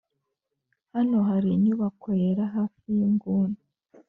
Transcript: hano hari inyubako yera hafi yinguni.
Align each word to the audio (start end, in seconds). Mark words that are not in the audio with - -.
hano 0.93 1.17
hari 1.29 1.47
inyubako 1.57 2.07
yera 2.21 2.45
hafi 2.55 2.83
yinguni. 2.97 3.59